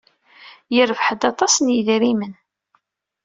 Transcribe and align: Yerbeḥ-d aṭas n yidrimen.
Yerbeḥ-d 0.75 1.21
aṭas 1.31 1.53
n 1.59 1.67
yidrimen. 1.73 2.33